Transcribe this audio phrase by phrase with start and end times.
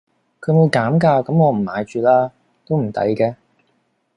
[0.39, 2.31] 佢冇減價咁我唔買住啦
[2.65, 3.35] 都唔抵嘅